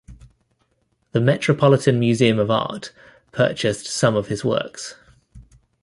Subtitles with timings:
[1.11, 2.91] The Metropolitan Museum of Art
[3.31, 4.95] purchased some of his works.